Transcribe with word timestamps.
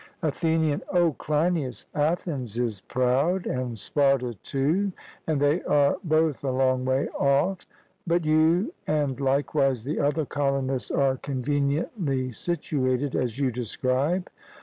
ATHENIAN: 0.23 0.81
O, 0.93 1.13
Cleinias, 1.13 1.85
Athens 1.93 2.57
is 2.57 2.81
proud, 2.81 3.45
and 3.45 3.77
Sparta 3.77 4.33
too; 4.41 4.91
and 5.27 5.39
they 5.39 5.61
are 5.61 5.97
both 6.03 6.43
a 6.43 6.49
long 6.49 6.83
way 6.85 7.07
off. 7.09 7.67
But 8.07 8.25
you 8.25 8.73
and 8.87 9.19
likewise 9.21 9.83
the 9.83 9.99
other 9.99 10.25
colonists 10.25 10.89
are 10.89 11.17
conveniently 11.17 12.31
situated 12.31 13.15
as 13.15 13.37
you 13.37 13.51
describe. 13.51 14.27